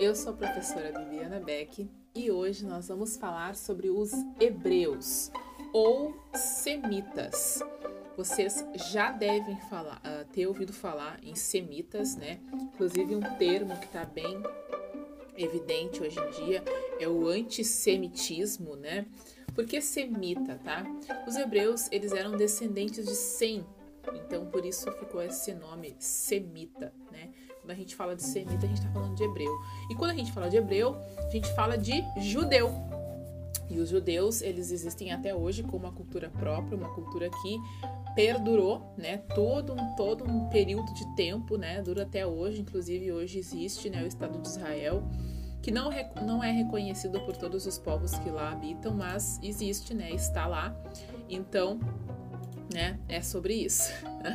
[0.00, 5.30] Eu sou a professora Viviana Beck e hoje nós vamos falar sobre os hebreus
[5.72, 7.60] ou semitas.
[8.16, 12.40] Vocês já devem falar, uh, ter ouvido falar em semitas, né?
[12.52, 14.42] Inclusive um termo que está bem
[15.36, 16.64] evidente hoje em dia
[16.98, 19.06] é o antissemitismo, né?
[19.54, 20.84] Por que semita, tá?
[21.26, 23.64] Os hebreus, eles eram descendentes de Sem,
[24.12, 27.30] então por isso ficou esse nome semita, né?
[27.64, 29.50] Quando a gente fala de semita, a gente está falando de hebreu.
[29.88, 32.70] E quando a gente fala de hebreu, a gente fala de judeu.
[33.70, 37.58] E os judeus, eles existem até hoje com uma cultura própria, uma cultura que
[38.14, 43.38] perdurou, né, todo um, todo um período de tempo, né, dura até hoje, inclusive hoje
[43.38, 45.02] existe, né, o Estado de Israel,
[45.62, 45.88] que não,
[46.22, 50.76] não é reconhecido por todos os povos que lá habitam, mas existe, né, está lá.
[51.30, 51.80] Então,
[52.74, 52.98] né?
[53.08, 53.92] É sobre isso.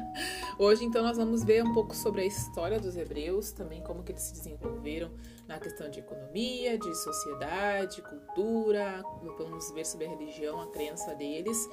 [0.57, 4.13] Hoje, então, nós vamos ver um pouco sobre a história dos hebreus, também como que
[4.13, 5.11] eles se desenvolveram
[5.45, 9.03] na questão de economia, de sociedade, cultura.
[9.37, 11.69] Vamos ver sobre a religião, a crença deles.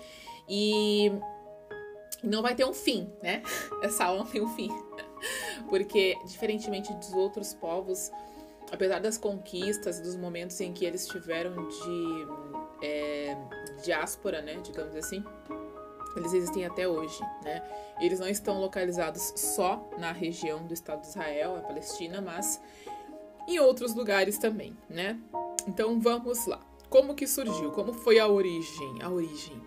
[0.48, 1.12] E
[2.22, 3.42] não vai ter um fim, né?
[3.80, 4.70] Essa aula não tem um fim.
[5.70, 8.10] Porque, diferentemente dos outros povos,
[8.72, 12.26] apesar das conquistas, dos momentos em que eles tiveram de
[12.82, 13.36] é,
[13.84, 14.56] diáspora, né?
[14.64, 15.24] Digamos assim
[16.18, 17.62] eles existem até hoje, né?
[18.00, 22.60] Eles não estão localizados só na região do Estado de Israel, a Palestina, mas
[23.48, 25.18] em outros lugares também, né?
[25.66, 26.60] Então vamos lá.
[26.88, 27.70] Como que surgiu?
[27.72, 29.02] Como foi a origem?
[29.02, 29.60] A origem.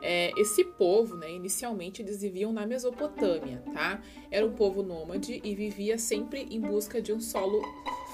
[0.00, 4.00] É, esse povo, né, inicialmente eles viviam na Mesopotâmia, tá?
[4.30, 7.60] Era um povo nômade e vivia sempre em busca de um solo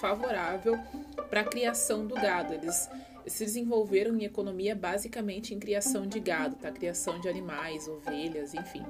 [0.01, 0.79] favorável
[1.29, 2.55] para a criação do gado.
[2.55, 2.89] Eles
[3.27, 6.71] se desenvolveram em economia basicamente em criação de gado, tá?
[6.71, 8.85] Criação de animais, ovelhas, enfim.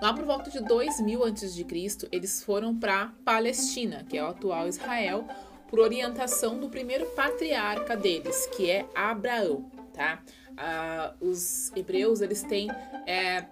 [0.00, 1.66] Lá por volta de 2000 a.C.,
[2.10, 5.26] eles foram para Palestina, que é o atual Israel,
[5.68, 10.22] por orientação do primeiro patriarca deles, que é Abraão, tá?
[10.56, 12.68] Ah, os hebreus, eles têm
[13.06, 13.46] é,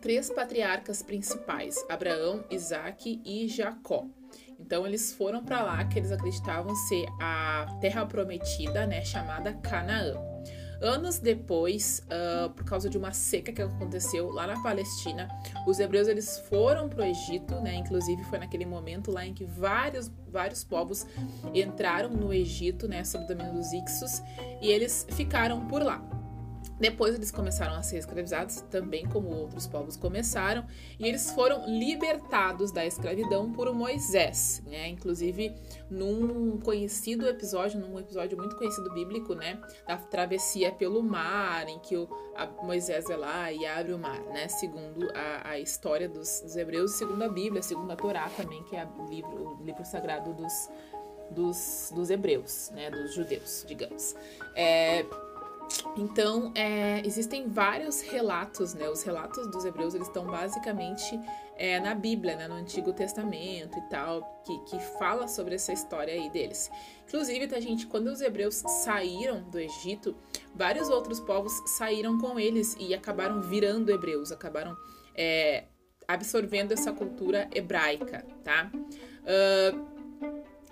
[0.00, 4.06] três patriarcas principais, Abraão, Isaac e Jacó.
[4.64, 10.14] Então eles foram para lá que eles acreditavam ser a terra prometida, né, chamada Canaã.
[10.80, 15.28] Anos depois, uh, por causa de uma seca que aconteceu lá na Palestina,
[15.66, 17.74] os hebreus eles foram para o Egito, né?
[17.74, 21.06] Inclusive foi naquele momento lá em que vários vários povos
[21.54, 24.20] entraram no Egito, né, sob o domínio dos Ixos,
[24.60, 26.02] e eles ficaram por lá.
[26.78, 30.66] Depois eles começaram a ser escravizados, também como outros povos começaram,
[30.98, 34.88] e eles foram libertados da escravidão por Moisés, né?
[34.88, 35.54] Inclusive
[35.88, 39.60] num conhecido episódio, num episódio muito conhecido bíblico, né?
[39.86, 42.08] Da travessia pelo mar, em que o,
[42.64, 44.48] Moisés vai lá e abre o mar, né?
[44.48, 48.74] Segundo a, a história dos, dos, hebreus, segundo a Bíblia, segundo a Torá também, que
[48.74, 50.68] é livro, o livro sagrado dos,
[51.30, 52.90] dos, dos hebreus, né?
[52.90, 54.16] Dos judeus, digamos.
[54.56, 55.04] É,
[55.96, 58.88] então, é, existem vários relatos, né?
[58.88, 61.18] Os relatos dos hebreus, eles estão basicamente
[61.56, 62.48] é, na Bíblia, né?
[62.48, 66.70] No Antigo Testamento e tal, que, que fala sobre essa história aí deles.
[67.06, 70.16] Inclusive, tá, gente, quando os hebreus saíram do Egito,
[70.54, 74.76] vários outros povos saíram com eles e acabaram virando hebreus, acabaram
[75.14, 75.64] é,
[76.08, 78.70] absorvendo essa cultura hebraica, tá?
[78.74, 79.93] Uh,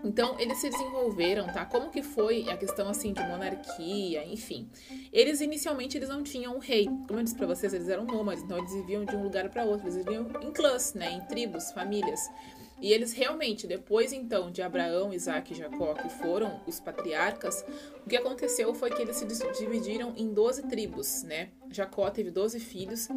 [0.05, 1.65] então, eles se desenvolveram, tá?
[1.65, 4.69] Como que foi a questão, assim, de monarquia, enfim.
[5.13, 6.87] Eles, inicialmente, eles não tinham um rei.
[7.07, 9.65] Como eu disse pra vocês, eles eram nômades, então eles viviam de um lugar para
[9.65, 9.87] outro.
[9.87, 11.13] Eles viviam em clãs, né?
[11.13, 12.21] Em tribos, famílias.
[12.81, 17.65] E eles realmente, depois, então, de Abraão, Isaac e Jacó, que foram os patriarcas,
[18.05, 21.51] o que aconteceu foi que eles se dividiram em 12 tribos, né?
[21.71, 23.09] Jacó teve 12 filhos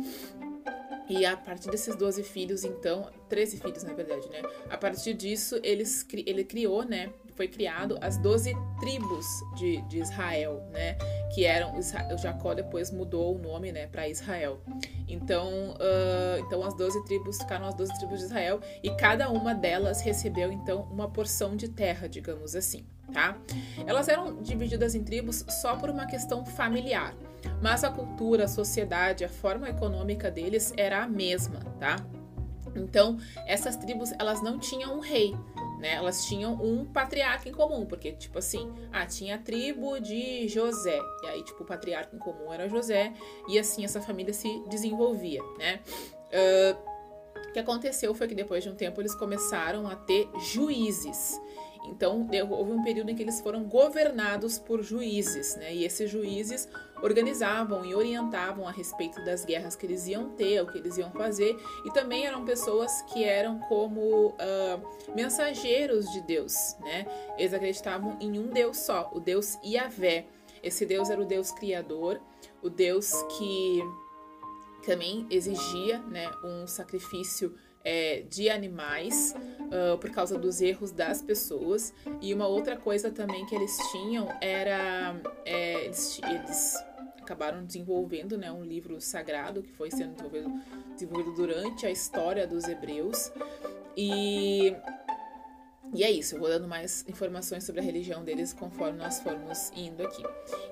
[1.09, 4.41] e a partir desses 12 filhos, então, 13 filhos na verdade, né?
[4.69, 7.11] A partir disso, eles, ele criou, né?
[7.35, 10.97] Foi criado as 12 tribos de, de Israel, né?
[11.33, 11.77] Que eram.
[11.77, 13.88] O Jacó depois mudou o nome, né?
[13.88, 14.61] Para Israel.
[15.07, 19.53] Então, uh, então, as 12 tribos ficaram as 12 tribos de Israel e cada uma
[19.53, 23.37] delas recebeu, então, uma porção de terra, digamos assim, tá?
[23.85, 27.16] Elas eram divididas em tribos só por uma questão familiar.
[27.61, 31.97] Mas a cultura, a sociedade, a forma econômica deles era a mesma, tá?
[32.75, 35.34] Então, essas tribos, elas não tinham um rei,
[35.79, 35.93] né?
[35.93, 40.99] Elas tinham um patriarca em comum, porque, tipo assim, ah, tinha a tribo de José,
[41.23, 43.13] e aí, tipo, o patriarca em comum era José,
[43.47, 45.79] e assim essa família se desenvolvia, né?
[46.25, 46.96] Uh,
[47.49, 51.40] o que aconteceu foi que depois de um tempo eles começaram a ter juízes.
[51.87, 55.73] Então, houve um período em que eles foram governados por juízes, né?
[55.73, 56.67] E esses juízes
[57.02, 61.11] organizavam e orientavam a respeito das guerras que eles iam ter, o que eles iam
[61.11, 67.05] fazer, e também eram pessoas que eram como uh, mensageiros de Deus, né?
[67.37, 70.26] Eles acreditavam em um Deus só, o Deus Yahvé.
[70.64, 72.20] Esse Deus era o Deus criador,
[72.61, 73.81] o Deus que
[74.85, 77.55] também exigia né, um sacrifício
[77.85, 81.93] é, de animais uh, por causa dos erros das pessoas.
[82.20, 85.16] E uma outra coisa também que eles tinham era.
[85.46, 86.76] É, eles, eles,
[87.22, 90.61] acabaram desenvolvendo né, um livro sagrado que foi sendo desenvolvido,
[90.93, 93.32] desenvolvido durante a história dos hebreus.
[93.97, 94.76] E
[95.93, 99.72] e é isso, eu vou dando mais informações sobre a religião deles conforme nós formos
[99.76, 100.23] indo aqui.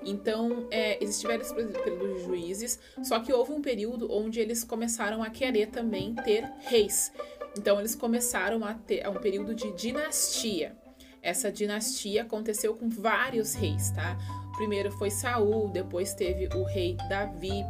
[0.04, 4.64] Então, é, eles tiveram esse período de juízes, só que houve um período onde eles
[4.64, 7.12] começaram a querer também ter reis.
[7.58, 10.76] Então, eles começaram a ter a um período de dinastia.
[11.22, 14.18] Essa dinastia aconteceu com vários reis, tá?
[14.50, 17.64] O primeiro foi Saul, depois teve o rei Davi,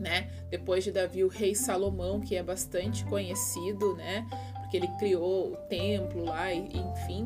[0.00, 0.30] né?
[0.50, 4.26] Depois de Davi, o rei Salomão, que é bastante conhecido, né?
[4.74, 7.24] Que ele criou o templo lá, enfim,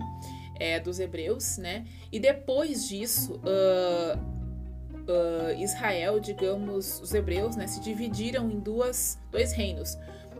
[0.61, 1.87] é, dos hebreus, né?
[2.13, 4.19] E depois disso, uh,
[4.95, 9.97] uh, Israel, digamos, os hebreus, né, se dividiram em duas, dois reinos,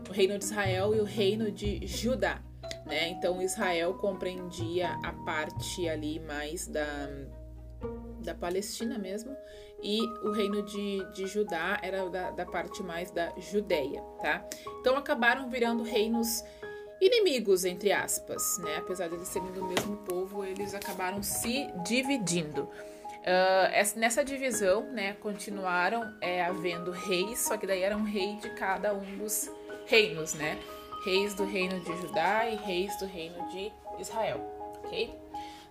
[0.07, 2.43] o reino de Israel e o reino de Judá,
[2.85, 3.09] né?
[3.09, 7.09] Então Israel compreendia a parte ali mais da
[8.21, 9.35] da Palestina mesmo,
[9.81, 14.45] e o reino de, de Judá era da, da parte mais da Judéia, tá?
[14.81, 16.43] Então acabaram virando reinos
[17.01, 18.77] inimigos, entre aspas, né?
[18.77, 22.63] Apesar de eles serem do mesmo povo, eles acabaram se dividindo.
[23.19, 28.49] Uh, nessa divisão, né, continuaram é, havendo reis, só que daí era um rei de
[28.51, 29.51] cada um dos
[29.85, 30.57] reinos, né?
[31.05, 34.41] Reis do reino de Judá e reis do reino de Israel,
[34.83, 35.28] ok?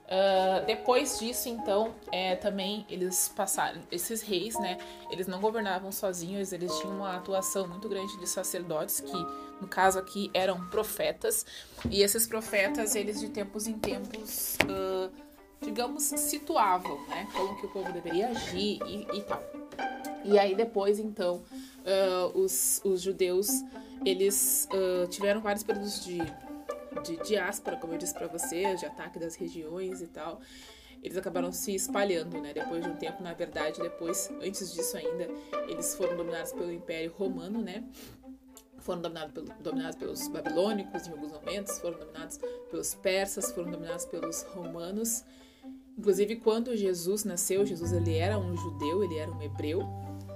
[0.08, 4.78] Uh, depois disso, então, é, também eles passaram, esses reis, né?
[5.10, 9.26] Eles não governavam sozinhos, eles tinham uma atuação muito grande de sacerdotes, que
[9.60, 11.44] no caso aqui eram profetas,
[11.90, 15.12] e esses profetas, eles de tempos em tempos, uh,
[15.60, 17.28] digamos, situavam, né?
[17.34, 19.42] Como que o povo deveria agir e, e tal.
[20.24, 21.42] E aí depois, então,
[21.84, 23.48] uh, os, os judeus,
[24.06, 24.66] eles
[25.10, 26.18] tiveram vários períodos de
[27.02, 30.40] de diáspora, como eu disse para você, de ataque das regiões e tal,
[31.02, 32.52] eles acabaram se espalhando, né?
[32.52, 35.28] Depois de um tempo, na verdade, depois, antes disso ainda,
[35.68, 37.84] eles foram dominados pelo Império Romano, né?
[38.78, 42.38] Foram dominados, pelo, dominados pelos babilônicos em alguns momentos, foram dominados
[42.70, 45.24] pelos persas, foram dominados pelos romanos.
[45.96, 49.80] Inclusive, quando Jesus nasceu, Jesus ele era um judeu, ele era um hebreu,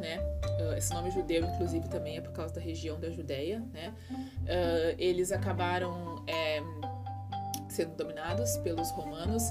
[0.00, 0.18] né?
[0.60, 3.94] Uh, esse nome judeu, inclusive, também é por causa da região da Judéia, né?
[4.10, 6.60] Uh, eles acabaram é,
[7.68, 9.50] sendo dominados pelos romanos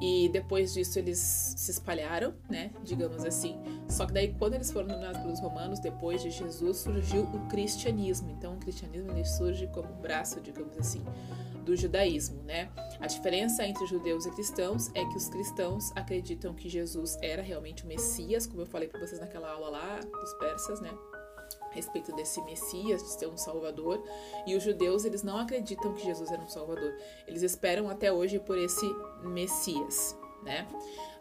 [0.00, 2.70] e depois disso eles se espalharam, né?
[2.82, 3.60] Digamos assim.
[3.88, 8.30] Só que daí, quando eles foram dominados pelos romanos, depois de Jesus, surgiu o cristianismo.
[8.30, 11.04] Então, o cristianismo surge como um braço, digamos assim,
[11.64, 12.70] do judaísmo, né?
[12.98, 17.84] A diferença entre judeus e cristãos é que os cristãos acreditam que Jesus era realmente
[17.84, 20.90] o Messias, como eu falei para vocês naquela aula lá dos persas, né?
[21.62, 24.02] A respeito desse Messias, de ser um Salvador,
[24.46, 26.96] e os judeus eles não acreditam que Jesus era um Salvador.
[27.26, 28.86] Eles esperam até hoje por esse
[29.22, 30.66] Messias, né?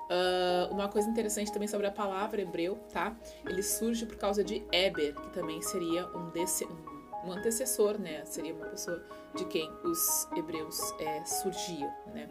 [0.10, 3.16] Uh, uma coisa interessante também sobre a palavra hebreu, tá?
[3.48, 8.23] Ele surge por causa de Eber, que também seria um, desse, um um antecessor, né?
[8.26, 9.04] Seria uma pessoa
[9.35, 12.28] de quem os hebreus é, surgiam, né?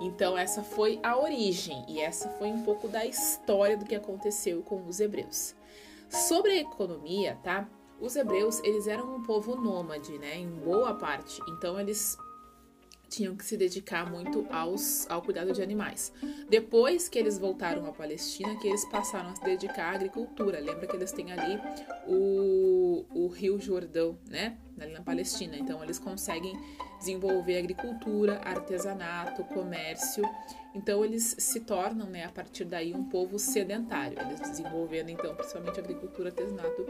[0.00, 4.62] Então essa foi a origem e essa foi um pouco da história do que aconteceu
[4.62, 5.54] com os hebreus.
[6.08, 7.68] Sobre a economia, tá?
[8.00, 10.36] Os hebreus eles eram um povo nômade, né?
[10.36, 11.40] Em boa parte.
[11.48, 12.16] Então eles
[13.14, 16.12] tinham que se dedicar muito aos, ao cuidado de animais.
[16.48, 20.58] Depois que eles voltaram à Palestina, que eles passaram a se dedicar à agricultura.
[20.58, 21.60] Lembra que eles têm ali
[22.06, 24.56] o, o Rio Jordão, né?
[24.78, 25.56] Ali na Palestina.
[25.56, 26.54] Então eles conseguem
[26.98, 30.24] desenvolver agricultura, artesanato, comércio.
[30.74, 34.18] Então eles se tornam, né, a partir daí, um povo sedentário.
[34.20, 36.86] Eles desenvolvendo, então, principalmente agricultura, artesanato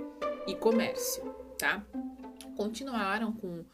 [0.46, 1.22] e comércio,
[1.58, 1.84] tá?
[2.56, 3.64] Continuaram com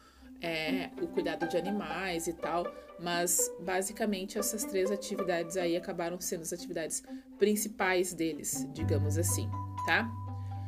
[0.41, 2.65] é, o cuidado de animais e tal,
[2.99, 7.03] mas basicamente essas três atividades aí acabaram sendo as atividades
[7.37, 9.49] principais deles, digamos assim,
[9.85, 10.09] tá?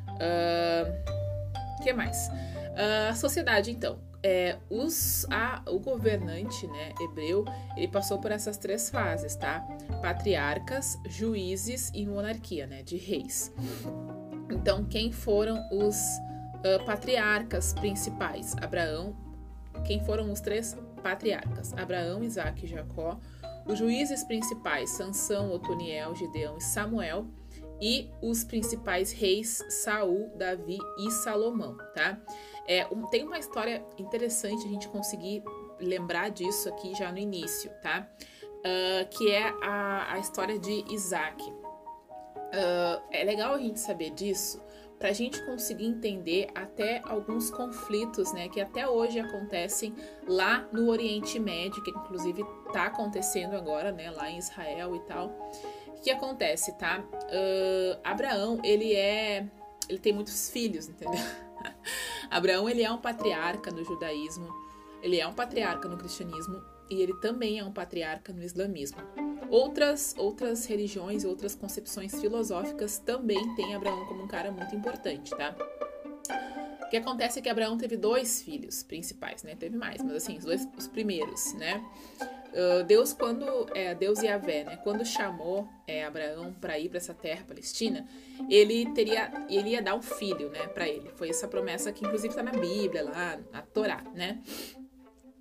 [0.09, 2.27] O uh, que mais?
[2.27, 3.99] Uh, a sociedade, então.
[4.25, 7.43] É, os, a, o governante né, hebreu
[7.75, 9.59] ele passou por essas três fases, tá?
[10.01, 12.83] Patriarcas, juízes e monarquia, né?
[12.83, 13.51] De reis.
[14.49, 18.55] Então, quem foram os uh, patriarcas principais?
[18.61, 19.13] Abraão,
[19.85, 23.19] quem foram os três patriarcas: Abraão, Isaac e Jacó,
[23.65, 27.25] os juízes principais Sansão, Otoniel, Gideão e Samuel,
[27.81, 32.17] e os principais reis Saul, Davi e Salomão, tá?
[32.67, 35.43] É, um, tem uma história interessante a gente conseguir
[35.79, 38.07] lembrar disso aqui já no início, tá?
[38.41, 41.43] Uh, que é a, a, história de Isaac.
[41.43, 44.61] Uh, é legal a gente saber disso
[45.03, 49.93] para a gente conseguir entender até alguns conflitos, né, que até hoje acontecem
[50.25, 55.27] lá no Oriente Médio, que inclusive está acontecendo agora, né, lá em Israel e tal.
[55.89, 56.99] O que acontece, tá?
[57.01, 59.45] Uh, Abraão, ele é,
[59.89, 61.19] ele tem muitos filhos, entendeu?
[62.31, 64.47] Abraão, ele é um patriarca no judaísmo,
[65.01, 68.99] ele é um patriarca no cristianismo e ele também é um patriarca no islamismo.
[69.49, 75.55] Outras, outras religiões, outras concepções filosóficas também têm Abraão como um cara muito importante, tá?
[76.81, 79.55] O que acontece é que Abraão teve dois filhos principais, né?
[79.55, 81.83] Teve mais, mas assim, os dois os primeiros, né?
[82.53, 84.77] Uh, Deus quando é, Deus e Avé, né?
[84.77, 88.07] Quando chamou é, Abraão para ir para essa terra palestina,
[88.47, 91.09] ele teria ele ia dar um filho, né, para ele.
[91.15, 94.39] Foi essa promessa que inclusive está na Bíblia lá, na Torá, né?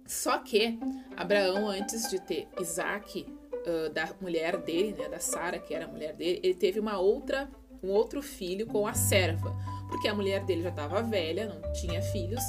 [0.06, 0.78] Só que
[1.16, 3.26] Abraão antes de ter Isaac,
[3.66, 6.99] uh, da mulher dele, né, da Sara, que era a mulher dele, ele teve uma
[6.99, 7.49] outra,
[7.83, 9.54] um outro filho com a serva,
[9.88, 12.42] porque a mulher dele já estava velha, não tinha filhos,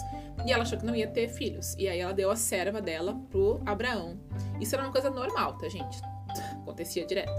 [0.45, 1.75] e ela achou que não ia ter filhos.
[1.77, 4.19] E aí ela deu a serva dela pro Abraão.
[4.59, 6.01] Isso era uma coisa normal, tá, gente?
[6.61, 7.33] Acontecia direto.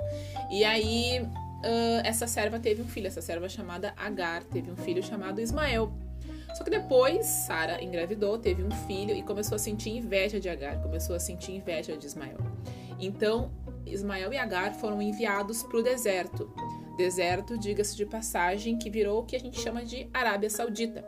[0.50, 5.02] E aí uh, essa serva teve um filho, essa serva chamada Agar, teve um filho
[5.02, 5.92] chamado Ismael.
[6.54, 10.80] Só que depois Sara engravidou, teve um filho e começou a sentir inveja de Agar,
[10.80, 12.38] começou a sentir inveja de Ismael.
[13.00, 13.50] Então
[13.86, 16.52] Ismael e Agar foram enviados para o deserto.
[16.96, 21.04] Deserto, diga-se de passagem, que virou o que a gente chama de Arábia Saudita.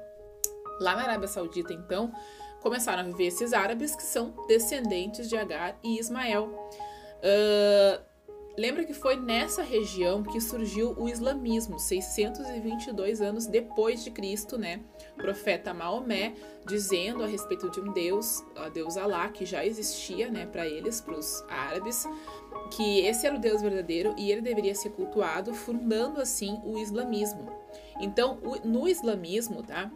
[0.81, 2.13] Lá na Arábia Saudita, então,
[2.61, 6.47] começaram a viver esses árabes que são descendentes de Agar e Ismael.
[7.23, 8.16] Uh,
[8.57, 14.81] lembra que foi nessa região que surgiu o islamismo, 622 anos depois de Cristo, né?
[15.13, 16.35] O profeta Maomé
[16.67, 21.01] dizendo a respeito de um Deus, a Deus Alá, que já existia, né, para eles,
[21.01, 22.09] para os árabes,
[22.71, 27.53] que esse era o Deus verdadeiro e ele deveria ser cultuado, fundando assim o islamismo.
[28.01, 29.91] Então, no islamismo, tá?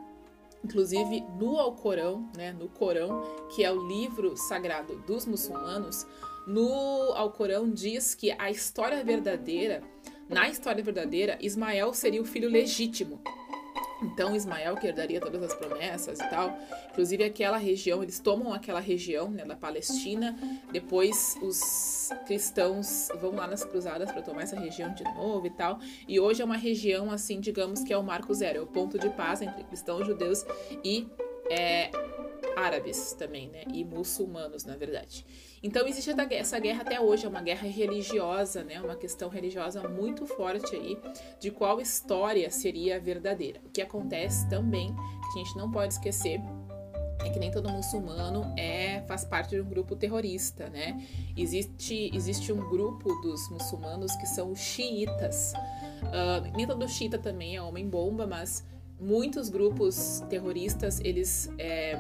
[0.63, 3.23] Inclusive no Alcorão, né, no Corão,
[3.55, 6.07] que é o livro sagrado dos muçulmanos,
[6.47, 9.83] no Alcorão diz que a história verdadeira,
[10.29, 13.21] na história verdadeira, Ismael seria o filho legítimo
[14.03, 16.59] então Ismael que herdaria todas as promessas e tal.
[16.91, 20.37] Inclusive aquela região, eles tomam aquela região né, da Palestina.
[20.73, 25.79] Depois os cristãos vão lá nas cruzadas para tomar essa região de novo e tal.
[26.09, 28.99] E hoje é uma região assim, digamos que é o marco zero, é o ponto
[28.99, 30.45] de paz entre cristãos, judeus
[30.83, 31.07] e
[31.51, 31.91] é,
[32.57, 33.65] árabes também, né?
[33.73, 35.27] E muçulmanos, na verdade.
[35.63, 38.81] Então existe essa guerra até hoje, é uma guerra religiosa, né?
[38.81, 40.99] Uma questão religiosa muito forte aí
[41.39, 43.61] de qual história seria verdadeira.
[43.65, 44.95] O que acontece também,
[45.33, 46.41] que a gente não pode esquecer,
[47.25, 51.07] é que nem todo muçulmano é faz parte de um grupo terrorista, né?
[51.37, 55.53] Existe, existe um grupo dos muçulmanos que são xiitas.
[56.05, 58.65] Uh, nem todo xiita também é homem-bomba, mas
[59.01, 61.99] muitos grupos terroristas, eles é,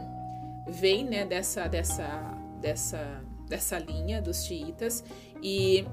[0.69, 5.05] vêm né, dessa, dessa, dessa dessa linha dos xiitas
[5.43, 5.85] e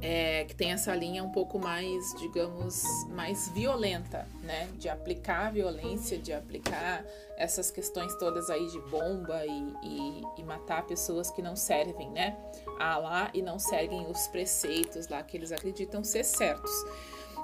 [0.00, 4.68] é, que tem essa linha um pouco mais, digamos, mais violenta, né?
[4.76, 7.04] De aplicar violência, de aplicar
[7.36, 12.36] essas questões todas aí de bomba e, e, e matar pessoas que não servem, né?
[12.78, 16.72] A lá e não seguem os preceitos lá que eles acreditam ser certos.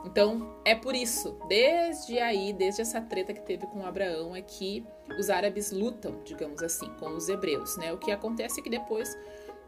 [0.04, 4.84] Então, é por isso, desde aí, desde essa treta que teve com Abraão, é que
[5.18, 7.92] os árabes lutam, digamos assim, com os hebreus, né?
[7.92, 9.16] O que acontece é que depois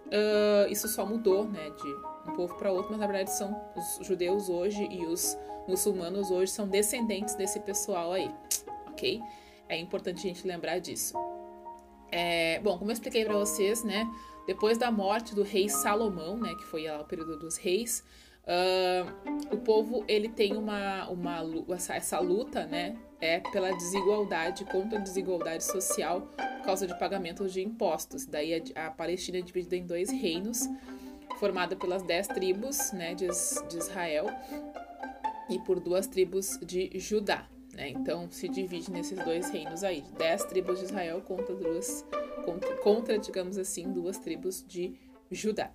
[0.06, 4.06] uh, isso só mudou, né, de um povo para outro, mas na verdade são os
[4.06, 8.30] judeus hoje e os muçulmanos hoje são descendentes desse pessoal aí,
[8.88, 9.20] ok?
[9.68, 11.16] É importante a gente lembrar disso.
[12.10, 14.08] É, bom, como eu expliquei para vocês, né,
[14.46, 18.04] depois da morte do rei Salomão, né, que foi o período dos reis,
[18.46, 21.40] Uh, o povo ele tem uma, uma
[21.90, 22.96] essa, luta, né?
[23.20, 28.24] É pela desigualdade, contra a desigualdade social por causa de pagamentos de impostos.
[28.24, 30.68] Daí a, a Palestina é dividida em dois reinos,
[31.40, 34.26] formada pelas dez tribos, né, de, de Israel
[35.48, 37.48] e por duas tribos de Judá.
[37.74, 37.88] Né?
[37.90, 42.04] Então se divide nesses dois reinos aí, dez tribos de Israel contra duas,
[42.44, 44.94] contra, contra digamos assim, duas tribos de
[45.30, 45.72] Judá.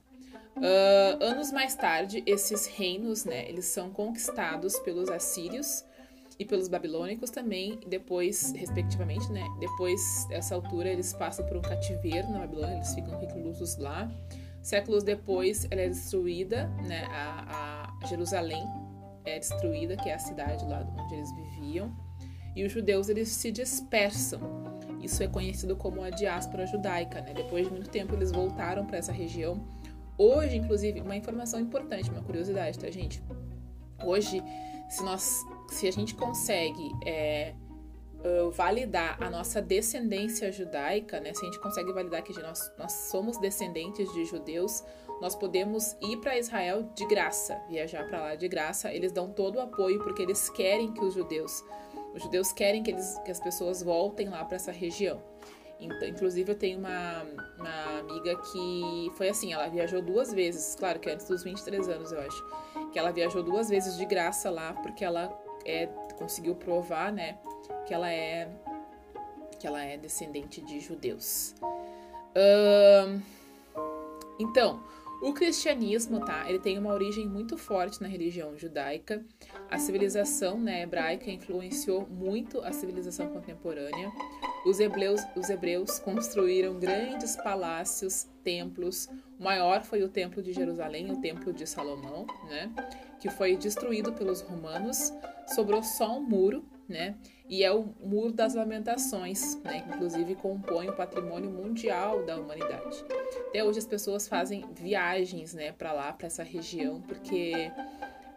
[0.58, 5.86] Uh, anos mais tarde, esses reinos, né, eles são conquistados pelos assírios
[6.38, 9.46] e pelos babilônicos também, depois, respectivamente, né?
[9.60, 14.12] Depois dessa altura, eles passam por um cativeiro na Babilônia, eles ficam reclusos lá.
[14.62, 17.06] Séculos depois, ela é destruída, né?
[17.12, 18.64] A, a Jerusalém
[19.24, 21.96] é destruída, que é a cidade lá onde eles viviam.
[22.56, 24.42] E os judeus, eles se dispersam.
[25.02, 27.34] Isso é conhecido como a diáspora judaica, né?
[27.34, 29.64] Depois de muito tempo, eles voltaram para essa região.
[30.24, 33.24] Hoje, inclusive, uma informação importante, uma curiosidade, tá, gente?
[34.06, 34.40] Hoje,
[34.88, 37.56] se nós, se a gente consegue é,
[38.52, 41.34] validar a nossa descendência judaica, né?
[41.34, 44.84] Se a gente consegue validar que nós, nós somos descendentes de judeus,
[45.20, 48.94] nós podemos ir para Israel de graça, viajar para lá de graça.
[48.94, 51.66] Eles dão todo o apoio porque eles querem que os judeus,
[52.14, 55.31] os judeus querem que, eles, que as pessoas voltem lá para essa região.
[55.82, 57.24] Então, inclusive, eu tenho uma,
[57.58, 62.12] uma amiga que foi assim: ela viajou duas vezes, claro que antes dos 23 anos,
[62.12, 62.46] eu acho,
[62.94, 65.36] que ela viajou duas vezes de graça lá, porque ela
[65.66, 67.40] é, conseguiu provar, né,
[67.88, 68.48] que ela é
[69.60, 71.54] que ela é descendente de judeus.
[74.40, 74.82] Então,
[75.22, 76.50] o cristianismo, tá?
[76.50, 79.24] Ele tem uma origem muito forte na religião judaica.
[79.70, 84.12] A civilização né, hebraica influenciou muito a civilização contemporânea.
[84.66, 89.08] Os hebreus, os hebreus construíram grandes palácios, templos.
[89.40, 92.72] O maior foi o Templo de Jerusalém, o Templo de Salomão, né?
[93.20, 95.12] Que foi destruído pelos romanos.
[95.48, 97.16] Sobrou só um muro, né?
[97.50, 99.82] E é o Muro das Lamentações, né?
[99.82, 103.04] Que inclusive compõe o patrimônio mundial da humanidade.
[103.48, 107.70] Até hoje as pessoas fazem viagens, né, para lá, para essa região, porque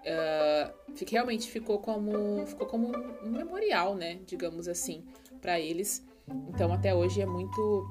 [0.04, 2.90] uh, realmente ficou como ficou como
[3.22, 5.04] um memorial, né, digamos assim,
[5.40, 6.04] para eles.
[6.48, 7.86] Então até hoje é muito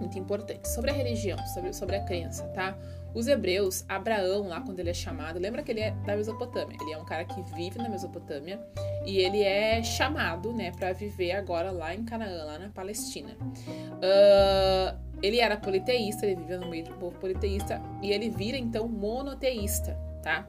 [0.00, 0.68] muito importante.
[0.68, 2.76] Sobre a religião, sobre, sobre a crença, tá?
[3.14, 6.76] Os hebreus, Abraão, lá quando ele é chamado, lembra que ele é da Mesopotâmia?
[6.80, 8.60] Ele é um cara que vive na Mesopotâmia
[9.06, 13.36] e ele é chamado, né, para viver agora lá em Canaã, lá na Palestina.
[13.40, 18.88] Uh, ele era politeísta, ele vivia no meio um povo politeísta e ele vira então
[18.88, 20.46] monoteísta, tá?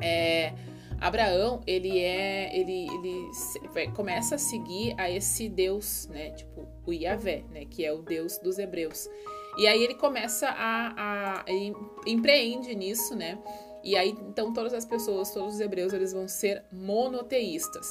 [0.00, 0.52] É,
[1.00, 7.44] Abraão, ele é, ele, ele começa a seguir a esse Deus, né, tipo o Yahvé,
[7.50, 9.08] né, que é o Deus dos hebreus.
[9.56, 11.74] E aí ele começa a, a ele
[12.06, 13.38] empreende nisso, né?
[13.82, 17.88] E aí então todas as pessoas, todos os hebreus, eles vão ser monoteístas.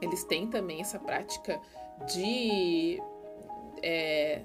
[0.00, 1.60] Eles têm também essa prática
[2.12, 3.00] de
[3.82, 4.42] é,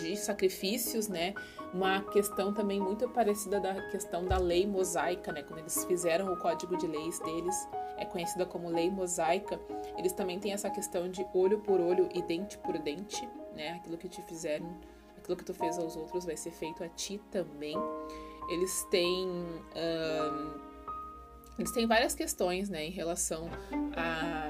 [0.00, 1.34] de sacrifícios, né?
[1.72, 5.42] Uma questão também muito parecida da questão da lei mosaica, né?
[5.42, 9.58] Quando eles fizeram o código de leis deles, é conhecida como lei mosaica.
[9.96, 13.72] Eles também têm essa questão de olho por olho e dente por dente, né?
[13.72, 14.66] Aquilo que te fizeram
[15.26, 17.76] aquilo que tu fez aos outros vai ser feito a ti também.
[18.48, 19.28] Eles têm.
[19.28, 20.66] Um,
[21.58, 23.48] eles têm várias questões, né, em relação
[23.96, 24.45] a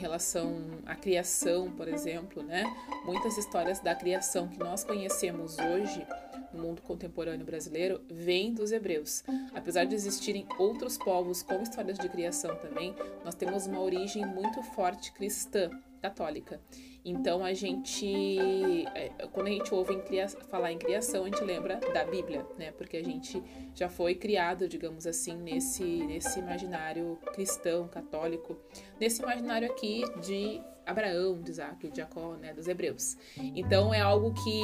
[0.00, 2.64] relação à criação, por exemplo, né?
[3.04, 6.04] Muitas histórias da criação que nós conhecemos hoje
[6.52, 9.22] no mundo contemporâneo brasileiro vêm dos hebreus.
[9.54, 14.62] Apesar de existirem outros povos com histórias de criação também, nós temos uma origem muito
[14.62, 16.60] forte cristã, católica.
[17.04, 20.02] Então a gente, é, quando a gente ouve em
[20.48, 22.72] falar em criação, a gente lembra da Bíblia, né?
[22.72, 23.42] Porque a gente
[23.74, 28.56] já foi criado, digamos assim, nesse, nesse imaginário cristão, católico,
[29.00, 32.52] nesse imaginário aqui de Abraão, de Isaac, de Jacó, né?
[32.52, 33.16] Dos hebreus.
[33.36, 34.62] Então é algo que,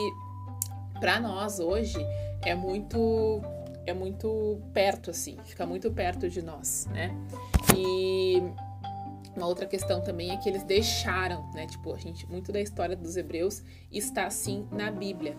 [1.00, 1.98] para nós hoje,
[2.44, 3.40] é muito
[3.86, 7.16] é muito perto assim, fica muito perto de nós, né?
[7.76, 8.42] E
[9.36, 11.66] uma outra questão também é que eles deixaram, né?
[11.66, 15.36] Tipo, a gente, muito da história dos hebreus está assim na Bíblia.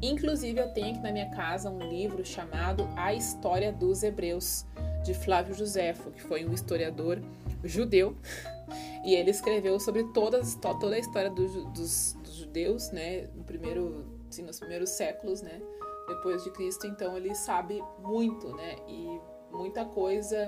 [0.00, 4.64] Inclusive, eu tenho aqui na minha casa um livro chamado A História dos Hebreus,
[5.04, 7.20] de Flávio Josefo, que foi um historiador
[7.64, 8.16] judeu.
[9.02, 13.28] E ele escreveu sobre todas, toda a história do, dos, dos, judeus, né?
[13.34, 15.60] No primeiro, assim, nos primeiros séculos, né?
[16.06, 16.86] Depois de Cristo.
[16.86, 18.76] Então, ele sabe muito, né?
[18.86, 20.46] E muita coisa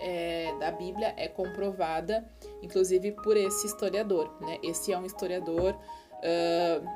[0.00, 2.28] é, da Bíblia é comprovada,
[2.62, 4.58] inclusive por esse historiador, né?
[4.62, 6.88] Esse é um historiador uh,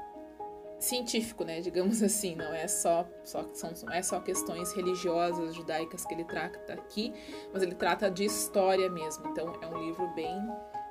[0.78, 1.60] científico, né?
[1.60, 6.24] Digamos assim, não é só, só são, não é só questões religiosas judaicas que ele
[6.24, 7.12] trata aqui,
[7.52, 9.28] mas ele trata de história mesmo.
[9.28, 10.34] Então é um livro bem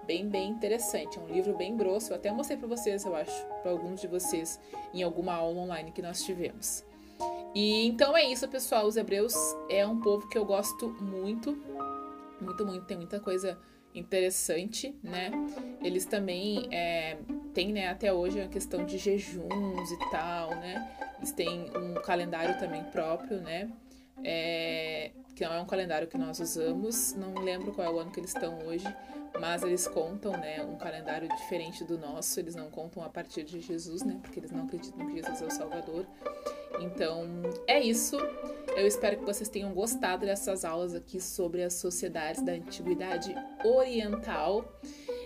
[0.06, 1.18] bem, bem interessante.
[1.18, 2.12] É um livro bem grosso.
[2.12, 4.60] Eu até mostrei para vocês, eu acho, para alguns de vocês,
[4.94, 6.84] em alguma aula online que nós tivemos.
[7.56, 8.86] E então é isso, pessoal.
[8.86, 9.36] Os hebreus
[9.70, 11.56] é um povo que eu gosto muito
[12.44, 13.58] muito, muito, tem muita coisa
[13.96, 15.32] interessante, né?
[15.82, 17.18] Eles também é,
[17.54, 20.90] têm, né, até hoje a questão de jejuns e tal, né?
[21.18, 23.72] Eles têm um calendário também próprio, né?
[24.24, 28.12] É, que não é um calendário que nós usamos, não lembro qual é o ano
[28.12, 28.86] que eles estão hoje,
[29.40, 32.40] mas eles contam, né, um calendário diferente do nosso.
[32.40, 35.46] Eles não contam a partir de Jesus, né, porque eles não acreditam que Jesus é
[35.46, 36.06] o Salvador.
[36.80, 37.28] Então,
[37.68, 38.18] é isso.
[38.76, 44.80] Eu espero que vocês tenham gostado dessas aulas aqui sobre as sociedades da antiguidade oriental.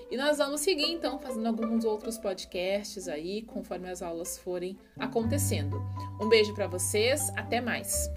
[0.10, 5.82] E nós vamos seguir então fazendo alguns outros podcasts aí, conforme as aulas forem acontecendo.
[6.20, 8.10] Um beijo para vocês, até mais.